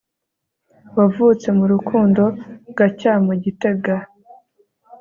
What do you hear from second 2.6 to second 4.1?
Gacyamo Gitega